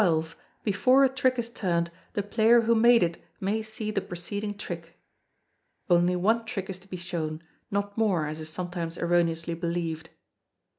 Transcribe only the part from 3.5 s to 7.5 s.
see the preceding trick. [Only one trick is to be shown;